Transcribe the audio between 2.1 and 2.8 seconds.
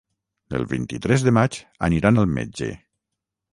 al metge.